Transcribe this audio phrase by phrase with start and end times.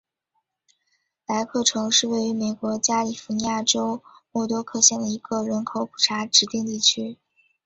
[1.27, 7.19] 莱克城是位于美国加利福尼亚州莫多克县的一个人口普查指定地区。